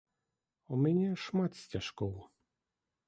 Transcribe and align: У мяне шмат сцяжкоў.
У 0.75 0.79
мяне 0.85 1.11
шмат 1.25 1.51
сцяжкоў. 1.61 2.15